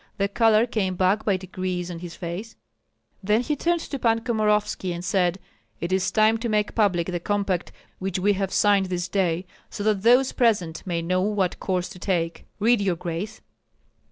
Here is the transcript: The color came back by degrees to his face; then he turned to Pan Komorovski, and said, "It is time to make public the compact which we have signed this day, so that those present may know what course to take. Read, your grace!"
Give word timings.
The 0.17 0.27
color 0.27 0.65
came 0.65 0.95
back 0.95 1.25
by 1.25 1.37
degrees 1.37 1.89
to 1.89 1.97
his 1.99 2.15
face; 2.15 2.55
then 3.21 3.41
he 3.41 3.55
turned 3.55 3.81
to 3.81 3.99
Pan 3.99 4.21
Komorovski, 4.21 4.95
and 4.95 5.05
said, 5.05 5.37
"It 5.79 5.93
is 5.93 6.09
time 6.09 6.39
to 6.39 6.49
make 6.49 6.73
public 6.73 7.05
the 7.05 7.19
compact 7.19 7.71
which 7.99 8.17
we 8.17 8.33
have 8.33 8.51
signed 8.51 8.87
this 8.87 9.07
day, 9.07 9.45
so 9.69 9.83
that 9.83 10.01
those 10.01 10.31
present 10.31 10.81
may 10.87 11.03
know 11.03 11.21
what 11.21 11.59
course 11.59 11.87
to 11.89 11.99
take. 11.99 12.45
Read, 12.57 12.81
your 12.81 12.95
grace!" 12.95 13.41